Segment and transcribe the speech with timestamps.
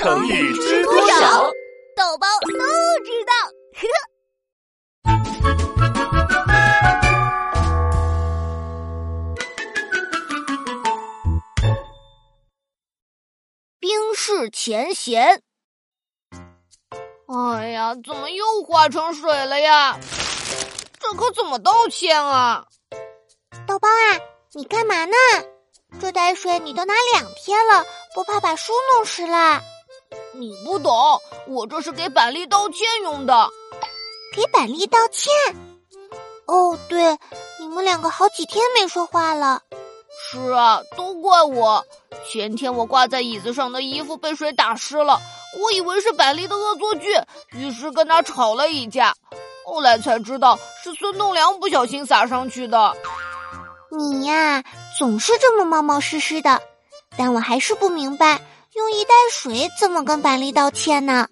[0.00, 1.50] 成语知多少？
[1.94, 2.48] 豆包都
[3.04, 3.32] 知道。
[13.78, 15.42] 冰释前嫌。
[17.26, 20.00] 哎呀，怎么又化成水了呀？
[20.98, 22.64] 这可怎么道歉啊？
[23.66, 24.16] 豆包啊，
[24.54, 25.14] 你干嘛呢？
[26.00, 29.60] 这袋水你都拿两天了，不怕把书弄湿了？
[30.40, 33.46] 你不懂，我这是给板栗道歉用的。
[34.34, 35.30] 给板栗道歉？
[36.46, 37.18] 哦，对，
[37.58, 39.60] 你们两个好几天没说话了。
[40.30, 41.84] 是啊，都怪我。
[42.26, 45.20] 前天我挂在椅子上的衣服被水打湿了，
[45.60, 47.08] 我以为是板栗的恶作剧，
[47.50, 49.14] 于是跟他吵了一架。
[49.66, 52.96] 后来才知道是孙栋梁不小心洒上去的。
[53.90, 54.64] 你呀，
[54.98, 56.62] 总是这么冒冒失失的，
[57.18, 58.40] 但我还是不明白，
[58.74, 61.26] 用一袋水怎么跟板栗道歉呢？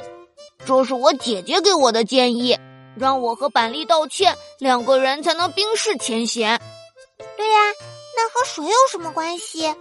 [0.66, 2.58] 这是我姐姐给我的建议，
[2.96, 6.60] 让我和板栗道歉，两个人才能冰释前嫌。
[7.36, 7.56] 对呀，
[8.16, 9.72] 那和水有什么关系？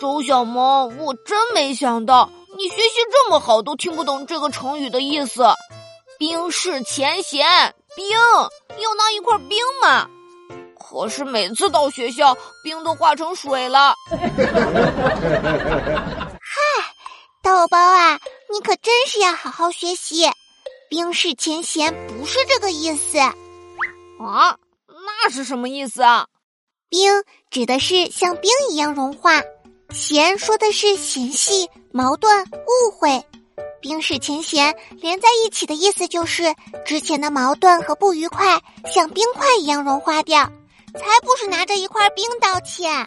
[0.00, 5.44] 周小萌，我真没想到你学习这么好，都听不懂这个成语的意思。
[6.18, 7.46] 冰释前嫌，
[7.94, 10.08] 冰要拿一块冰嘛。
[10.80, 13.94] 可是每次到学校，冰都化成水了。
[18.58, 20.28] 你可真是要好好学习。
[20.90, 23.16] 冰释前嫌不是这个意思。
[23.18, 23.32] 啊，
[24.88, 26.26] 那是什么意思啊？
[26.88, 29.44] 冰指的是像冰一样融化，
[29.90, 33.24] 嫌说的是嫌隙、矛盾、误会。
[33.80, 36.52] 冰释前嫌连在一起的意思就是
[36.84, 38.60] 之前的矛盾和不愉快
[38.92, 40.50] 像冰块一样融化掉。
[40.94, 43.06] 才不是拿着一块冰道歉，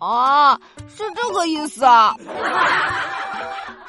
[0.00, 0.58] 啊，
[0.96, 2.16] 是这个意思啊！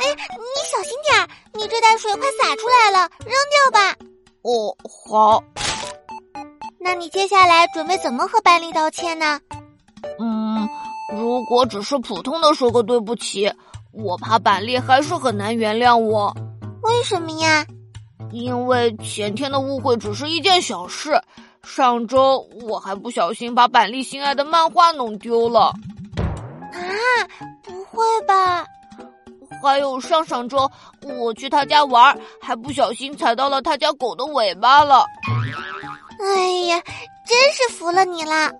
[0.04, 3.96] 哎，你小心点儿，你这袋水快洒出来了，扔掉吧。
[4.42, 5.42] 哦，好。
[6.78, 9.40] 那你接下来准备怎么和班里道歉呢？
[10.20, 10.68] 嗯，
[11.16, 13.50] 如果只是普通的说个对不起，
[13.94, 16.36] 我怕板栗还是很难原谅我。
[16.82, 17.66] 为什么呀？
[18.32, 21.22] 因为前天的误会只是一件小事。
[21.64, 25.74] 上周我还不小心把板栗心爱的漫画弄丢了，
[26.74, 26.84] 啊，
[27.64, 28.63] 不会吧？
[29.68, 30.70] 还有上上周
[31.02, 35.06] 我去他家玩，还不小心踩到了他家狗的尾巴了。
[36.20, 36.82] 哎呀，
[37.26, 38.52] 真是服了你了。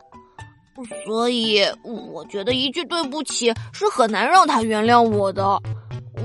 [1.06, 5.60] 所以我觉得一句对不起是很难让他原谅我的。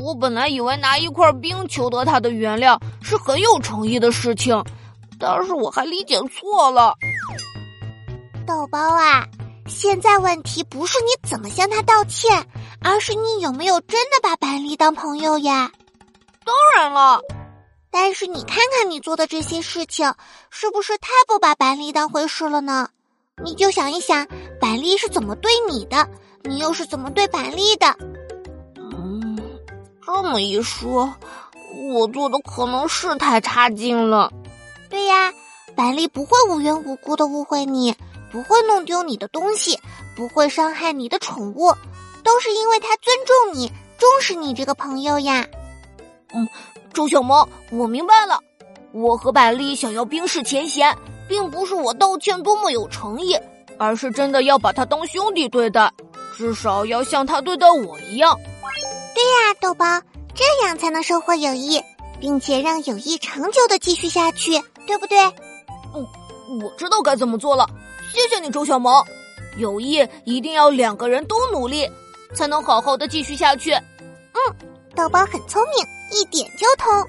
[0.01, 4.63] 我本来以为拿一块冰求得他的原谅是很有诚意的事情。
[5.21, 6.95] 但是我还理解错了，
[8.47, 9.27] 豆包啊！
[9.67, 12.43] 现在问题不是你怎么向他道歉，
[12.83, 15.71] 而是你有没有真的把板栗当朋友呀？
[16.45, 17.21] 当然了，
[17.91, 20.15] 但是你看看你做的这些事情，
[20.51, 22.89] 是不是太不把板栗当回事了呢？
[23.45, 24.27] 你就想一想，
[24.61, 26.09] 板栗是怎么对你的，
[26.43, 27.97] 你又是怎么对板栗的？
[28.77, 29.39] 嗯，
[30.05, 31.13] 这么一说，
[31.93, 34.33] 我做的可能是太差劲了。
[34.89, 35.33] 对呀，
[35.77, 37.95] 板栗不会无缘无故的误会你，
[38.33, 39.79] 不会弄丢你的东西，
[40.17, 41.73] 不会伤害你的宠物，
[42.29, 45.47] 都是因为他尊重你、重视你这个朋友呀。
[46.35, 46.47] 嗯，
[46.93, 48.39] 周小萌，我明白了，
[48.93, 50.95] 我和百丽想要冰释前嫌，
[51.27, 53.35] 并不是我道歉多么有诚意，
[53.79, 55.91] 而是真的要把他当兄弟对待，
[56.37, 58.39] 至少要像他对待我一样。
[59.15, 59.87] 对呀，豆包，
[60.35, 61.83] 这样才能收获友谊，
[62.21, 64.63] 并且让友谊长久的继续下去。
[64.87, 65.19] 对不对？
[65.95, 66.07] 嗯，
[66.63, 67.67] 我知道该怎么做了。
[68.13, 69.03] 谢谢你，周小萌。
[69.57, 71.91] 友谊一定要两个人都努力，
[72.35, 73.73] 才能好好的继续下去。
[73.73, 74.57] 嗯，
[74.95, 77.09] 豆包很聪明，一点就通。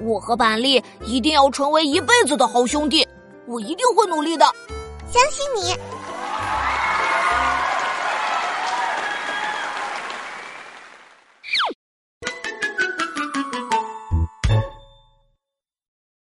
[0.00, 3.06] 我和板栗一定要成为一辈子的好兄弟，
[3.46, 4.44] 我一定会努力的。
[5.10, 5.76] 相信你。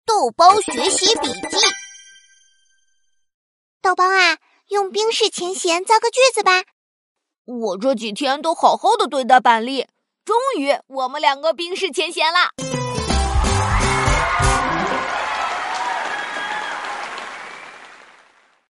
[0.05, 1.57] 豆包学习笔记，
[3.81, 4.37] 豆包啊，
[4.69, 6.63] 用冰释前嫌造个句子吧。
[7.47, 9.87] 我这几天都好好的对待板栗，
[10.25, 12.51] 终于我们两个冰释前嫌啦。